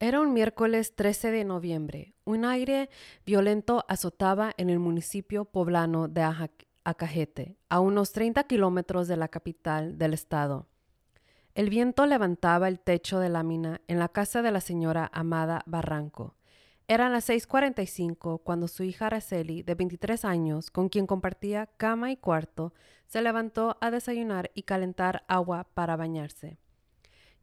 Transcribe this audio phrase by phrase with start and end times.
[0.00, 2.14] Era un miércoles 13 de noviembre.
[2.24, 2.88] Un aire
[3.26, 6.22] violento azotaba en el municipio poblano de
[6.84, 10.68] Acajete, a unos 30 kilómetros de la capital del estado.
[11.56, 16.36] El viento levantaba el techo de lámina en la casa de la señora Amada Barranco.
[16.86, 22.16] Eran las 6:45 cuando su hija Araceli, de 23 años, con quien compartía cama y
[22.16, 22.72] cuarto,
[23.08, 26.56] se levantó a desayunar y calentar agua para bañarse.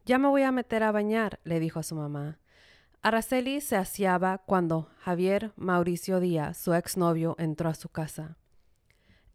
[0.06, 2.38] Ya me voy a meter a bañar, le dijo a su mamá.
[3.06, 8.36] Araceli se aseaba cuando Javier Mauricio Díaz, su exnovio, entró a su casa.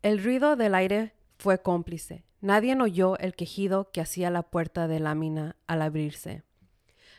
[0.01, 2.25] El ruido del aire fue cómplice.
[2.41, 6.43] Nadie oyó el quejido que hacía la puerta de lámina al abrirse.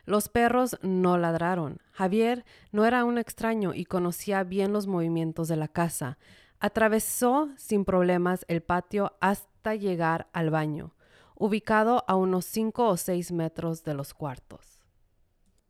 [0.05, 1.81] Los perros no ladraron.
[1.91, 6.19] Javier no era un extraño y conocía bien los movimientos de la casa.
[6.61, 10.93] Atravesó sin problemas el patio hasta llegar al baño,
[11.34, 14.72] ubicado a unos cinco o seis metros de los cuartos.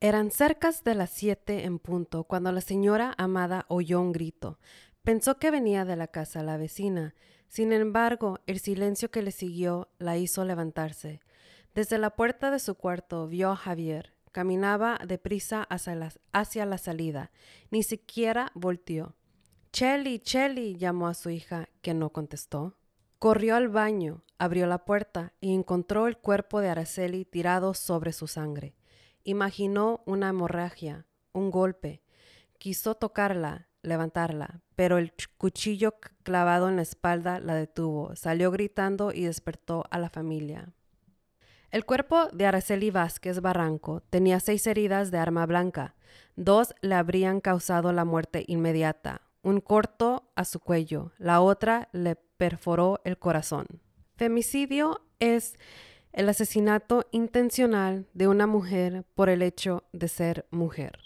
[0.02, 4.58] Eran cerca de las siete en punto cuando la señora Amada oyó un grito.
[5.04, 7.14] Pensó que venía de la casa la vecina.
[7.46, 11.20] Sin embargo, el silencio que le siguió la hizo levantarse.
[11.72, 14.12] Desde la puerta de su cuarto vio a Javier.
[14.32, 17.30] Caminaba deprisa hacia la, hacia la salida.
[17.70, 19.14] Ni siquiera volteó.
[19.70, 22.74] Chelly, Chelly, llamó a su hija, que no contestó.
[23.20, 28.26] Corrió al baño, abrió la puerta y encontró el cuerpo de Araceli tirado sobre su
[28.26, 28.74] sangre.
[29.24, 32.02] Imaginó una hemorragia, un golpe.
[32.58, 38.14] Quiso tocarla, levantarla, pero el cuchillo clavado en la espalda la detuvo.
[38.16, 40.72] Salió gritando y despertó a la familia.
[41.70, 45.94] El cuerpo de Araceli Vázquez Barranco tenía seis heridas de arma blanca.
[46.36, 52.16] Dos le habrían causado la muerte inmediata, un corto a su cuello, la otra le
[52.16, 53.66] perforó el corazón.
[54.16, 55.58] Femicidio es
[56.12, 60.98] el asesinato intencional de una mujer por el hecho de ser mujer.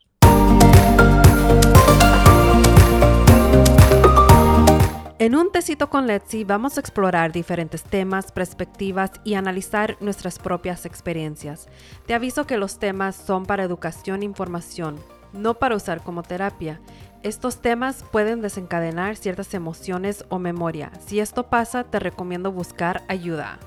[5.18, 10.84] En un tecito con Letzi vamos a explorar diferentes temas, perspectivas y analizar nuestras propias
[10.84, 11.68] experiencias.
[12.06, 14.96] Te aviso que los temas son para educación e información,
[15.32, 16.80] no para usar como terapia.
[17.22, 20.92] Estos temas pueden desencadenar ciertas emociones o memoria.
[21.06, 23.58] Si esto pasa, te recomiendo buscar ayuda.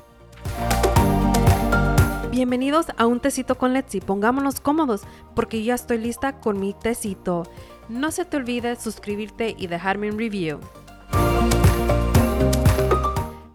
[2.32, 4.02] Bienvenidos a un tecito con Letzi.
[4.02, 5.02] Pongámonos cómodos
[5.36, 7.42] porque ya estoy lista con mi tecito.
[7.90, 10.60] No se te olvide suscribirte y dejarme un review.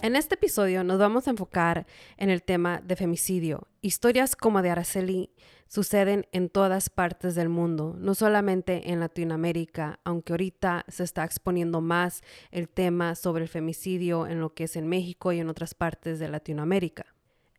[0.03, 1.87] En este episodio nos vamos a enfocar
[2.17, 3.69] en el tema de femicidio.
[3.81, 5.31] Historias como de Araceli
[5.69, 11.81] suceden en todas partes del mundo, no solamente en Latinoamérica, aunque ahorita se está exponiendo
[11.81, 15.75] más el tema sobre el femicidio en lo que es en México y en otras
[15.75, 17.14] partes de Latinoamérica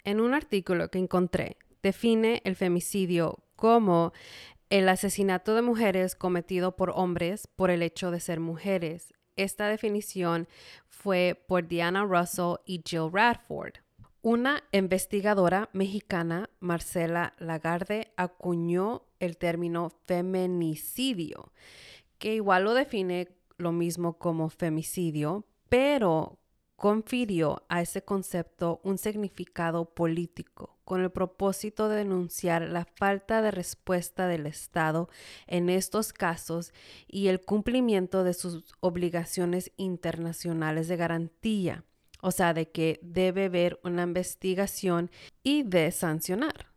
[0.06, 4.14] en un artículo que encontré, define el femicidio como
[4.70, 9.14] el asesinato de mujeres cometido por hombres por el hecho de ser mujeres.
[9.36, 10.48] Esta definición
[10.88, 13.74] fue por Diana Russell y Jill Radford.
[14.22, 21.52] Una investigadora mexicana, Marcela Lagarde, acuñó el término feminicidio,
[22.18, 23.28] que igual lo define
[23.58, 26.40] lo mismo como femicidio, pero
[26.76, 33.52] confirió a ese concepto un significado político con el propósito de denunciar la falta de
[33.52, 35.10] respuesta del Estado
[35.48, 36.74] en estos casos
[37.08, 41.84] y el cumplimiento de sus obligaciones internacionales de garantía,
[42.22, 45.10] o sea, de que debe haber una investigación
[45.44, 46.68] y de sancionar.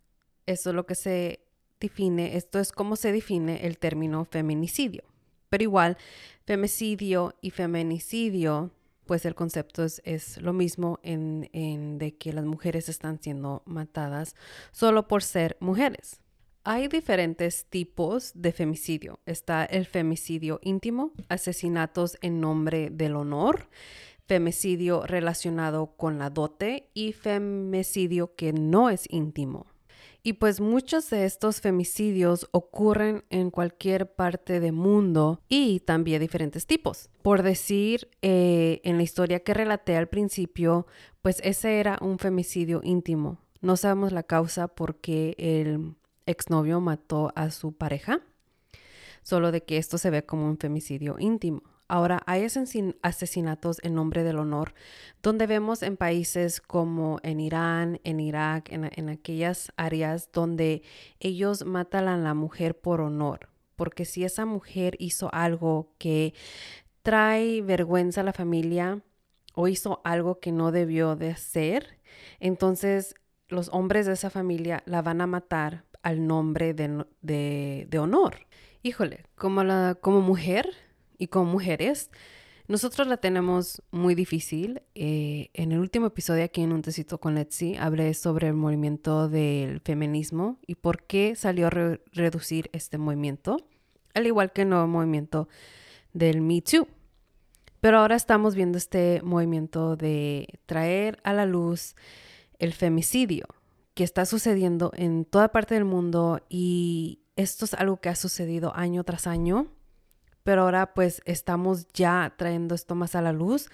[0.47, 1.41] Eso es lo que se
[1.81, 5.03] define, esto es como se define el término feminicidio.
[5.51, 5.97] Pero igual,
[6.45, 8.71] femicidio y feminicidio
[9.09, 14.37] pues el concepto es, lo mismo en, en, de que las mujeres están siendo matadas
[14.71, 16.21] solo por ser mujeres.
[16.63, 19.21] Hay diferentes tipos de femicidio.
[19.25, 23.71] Está el femicidio íntimo, asesinatos en nombre del honor,
[24.27, 29.68] femicidio relacionado con la dote y femicidio que no es íntimo.
[30.23, 36.67] Y pues muchos de estos femicidios ocurren en cualquier parte del mundo y también diferentes
[36.67, 37.09] tipos.
[37.23, 40.87] Por decir, eh, en la historia que relaté al principio,
[41.23, 43.39] pues ese era un femicidio íntimo.
[43.61, 45.95] No sabemos la causa por qué el
[46.27, 48.21] exnovio mató a su pareja,
[49.23, 51.63] solo de que esto se ve como un femicidio íntimo.
[51.91, 52.47] Ahora, hay
[53.03, 54.75] asesinatos en nombre del honor,
[55.23, 60.83] donde vemos en países como en Irán, en Irak, en, aquellas áreas donde
[61.19, 66.35] ellos matan a la mujer por honor, porque si esa mujer hizo algo que
[67.03, 69.03] trae vergüenza a la familia
[69.55, 71.99] o hizo algo que no debió de hacer,
[72.39, 73.15] entonces
[73.49, 78.47] los hombres de esa familia la van a matar al nombre de, de, honor.
[78.83, 80.75] Híjole, como, la, como mujer
[81.19, 82.11] y como mujeres,
[82.69, 84.83] nosotros la tenemos muy difícil.
[84.95, 89.29] Eh, en el último episodio aquí en Un Tecito con Letzi hablé sobre el movimiento
[89.31, 93.57] del feminismo y por qué salió a reducir este movimiento,
[94.15, 95.49] al igual que el nuevo movimiento
[96.13, 96.87] del Me Too.
[97.81, 101.95] Pero ahora estamos viendo este movimiento de traer a la luz
[102.59, 103.47] el femicidio
[103.95, 108.77] que está sucediendo en toda parte del mundo y esto es algo que ha sucedido
[108.77, 109.69] año tras año
[110.49, 113.69] pero ahora pues estamos ya trayendo esto más a la luz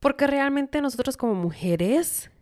[0.00, 2.32] porque realmente nosotros como mujeres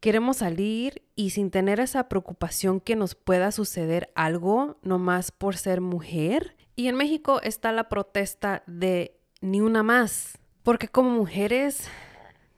[0.00, 5.80] queremos salir y sin tener esa preocupación que nos pueda suceder algo nomás por ser
[5.80, 6.56] mujer.
[6.74, 11.86] Y en México está la protesta de ni una más, porque como mujeres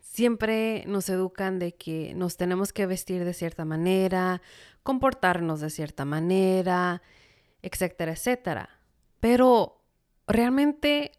[0.01, 4.41] siempre nos educan de que nos tenemos que vestir de cierta manera,
[4.83, 7.03] comportarnos de cierta manera,
[7.61, 8.71] etcétera, etcétera.
[9.21, 9.78] Pero
[10.29, 11.13] realmente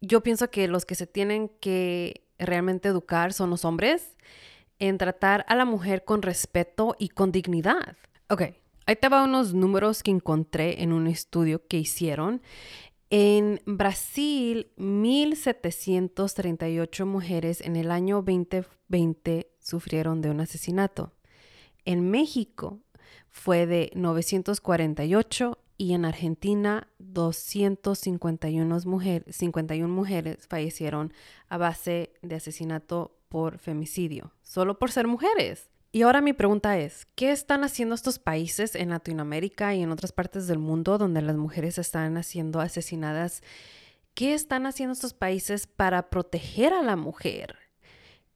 [0.00, 4.16] yo pienso que los que se tienen que realmente educar son los hombres
[4.78, 7.96] en tratar a la mujer con respeto y con dignidad.
[8.28, 8.42] Ok,
[8.84, 12.42] ahí te va unos números que encontré en un estudio que hicieron.
[13.08, 21.12] En Brasil, 1.738 mujeres en el año 2020 sufrieron de un asesinato.
[21.84, 22.80] En México
[23.30, 31.12] fue de 948 y en Argentina 251 mujeres, 51 mujeres fallecieron
[31.48, 35.68] a base de asesinato por femicidio, solo por ser mujeres.
[35.92, 40.12] Y ahora mi pregunta es, ¿qué están haciendo estos países en Latinoamérica y en otras
[40.12, 43.42] partes del mundo donde las mujeres están siendo asesinadas?
[44.14, 47.56] ¿Qué están haciendo estos países para proteger a la mujer?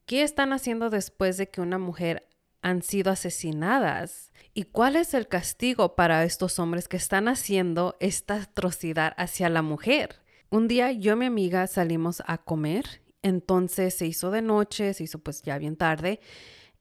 [0.06, 2.26] ¿Qué están haciendo después de que una mujer
[2.62, 4.32] han sido asesinadas.
[4.52, 9.62] ¿Y cuál es el castigo para estos hombres que están haciendo esta atrocidad hacia la
[9.62, 10.22] mujer?
[10.50, 15.04] Un día yo y mi amiga salimos a comer, entonces se hizo de noche, se
[15.04, 16.20] hizo pues ya bien tarde.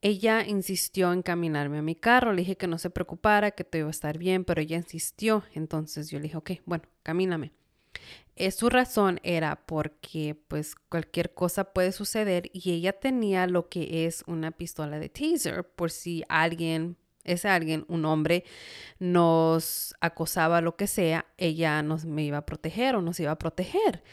[0.01, 3.81] Ella insistió en caminarme a mi carro, le dije que no se preocupara, que todo
[3.81, 7.51] iba a estar bien, pero ella insistió, entonces yo le dije, ok, bueno, camíname.
[8.39, 14.05] Eh, su razón era porque pues cualquier cosa puede suceder y ella tenía lo que
[14.05, 16.95] es una pistola de teaser por si alguien,
[17.25, 18.45] ese alguien, un hombre,
[18.97, 23.37] nos acosaba, lo que sea, ella nos me iba a proteger o nos iba a
[23.37, 24.03] proteger.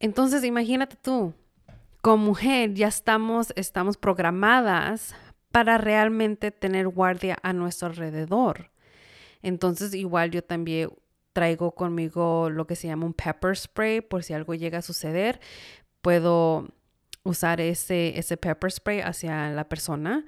[0.00, 1.32] Entonces imagínate tú,
[2.02, 5.14] como mujer ya estamos, estamos programadas
[5.50, 8.70] para realmente tener guardia a nuestro alrededor.
[9.40, 10.90] Entonces igual yo también
[11.36, 15.38] traigo conmigo lo que se llama un pepper spray por si algo llega a suceder.
[16.00, 16.66] Puedo
[17.24, 20.24] usar ese, ese pepper spray hacia la persona.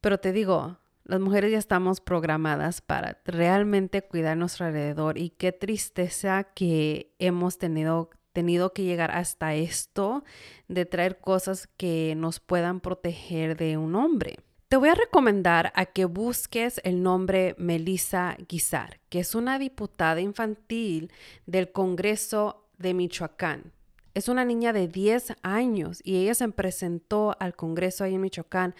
[0.00, 5.52] Pero te digo, las mujeres ya estamos programadas para realmente cuidar nuestro alrededor y qué
[5.52, 10.24] tristeza que hemos tenido tenido que llegar hasta esto
[10.66, 14.36] de traer cosas que nos puedan proteger de un hombre.
[14.76, 20.20] Te voy a recomendar a que busques el nombre Melissa Guizar, que es una diputada
[20.20, 21.10] infantil
[21.46, 23.72] del Congreso de Michoacán.
[24.12, 28.74] Es una niña de 10 años y ella se presentó al Congreso ahí en Michoacán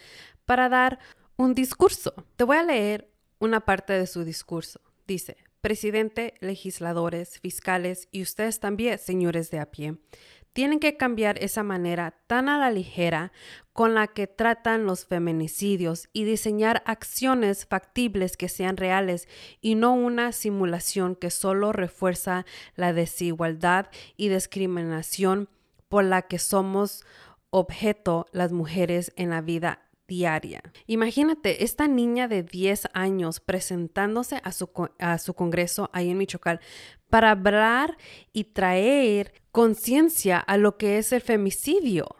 [0.44, 0.98] para dar
[1.36, 2.12] un discurso.
[2.36, 3.08] Te voy a leer
[3.38, 4.82] una parte de su discurso.
[5.06, 9.96] Dice, presidente, legisladores, fiscales y ustedes también, señores de a pie
[10.56, 13.30] tienen que cambiar esa manera tan a la ligera
[13.74, 19.28] con la que tratan los feminicidios y diseñar acciones factibles que sean reales
[19.60, 25.50] y no una simulación que solo refuerza la desigualdad y discriminación
[25.90, 27.04] por la que somos
[27.50, 30.62] objeto las mujeres en la vida diaria.
[30.86, 36.60] Imagínate esta niña de 10 años presentándose a su, a su congreso ahí en Michoacán
[37.10, 37.96] para hablar
[38.32, 42.16] y traer conciencia a lo que es el femicidio.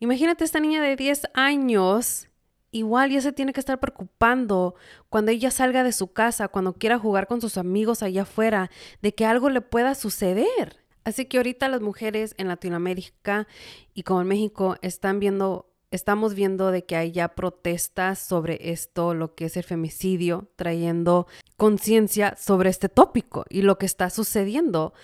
[0.00, 2.28] Imagínate esta niña de 10 años,
[2.70, 4.74] igual ya se tiene que estar preocupando
[5.08, 9.14] cuando ella salga de su casa, cuando quiera jugar con sus amigos allá afuera, de
[9.14, 10.82] que algo le pueda suceder.
[11.04, 13.46] Así que ahorita las mujeres en Latinoamérica
[13.92, 19.14] y como en México están viendo estamos viendo de que hay ya protestas sobre esto,
[19.14, 24.94] lo que es el femicidio, trayendo conciencia sobre este tópico y lo que está sucediendo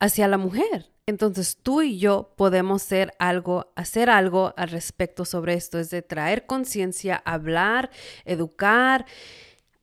[0.00, 0.90] hacia la mujer.
[1.06, 6.02] Entonces tú y yo podemos hacer algo, hacer algo al respecto sobre esto, es de
[6.02, 7.90] traer conciencia, hablar,
[8.24, 9.06] educar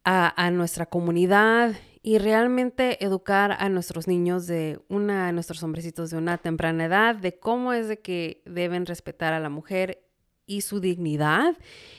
[0.04, 6.18] a, nuestra comunidad y realmente educar a nuestros niños de una, a nuestros hombrecitos de
[6.18, 10.11] una temprana edad, de cómo es de que deben respetar a la mujer
[10.56, 11.58] y su dignidad.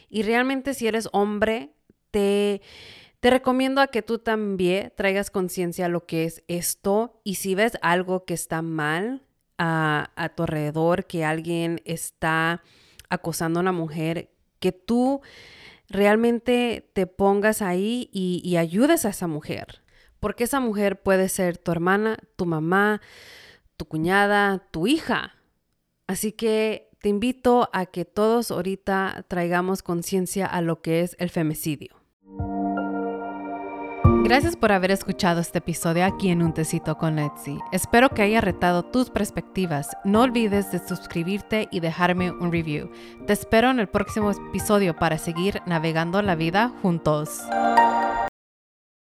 [0.08, 1.70] Y realmente si eres hombre,
[2.10, 2.60] te,
[3.22, 7.54] Te recomiendo a que tú también traigas conciencia a lo que es esto y si
[7.54, 9.22] ves algo que está mal
[9.58, 12.64] a, a tu alrededor, que alguien está
[13.08, 15.20] acosando a una mujer, que tú
[15.88, 19.82] realmente te pongas ahí y, y ayudes a esa mujer.
[20.18, 23.00] Porque esa mujer puede ser tu hermana, tu mamá,
[23.76, 25.36] tu cuñada, tu hija.
[26.08, 31.30] Así que te invito a que todos ahorita traigamos conciencia a lo que es el
[31.30, 31.96] femicidio.
[34.24, 37.58] Gracias por haber escuchado este episodio aquí en Un Tecito con Etsy.
[37.72, 39.90] Espero que haya retado tus perspectivas.
[40.04, 42.90] No olvides de suscribirte y dejarme un review.
[43.26, 47.40] Te espero en el próximo episodio para seguir navegando la vida juntos.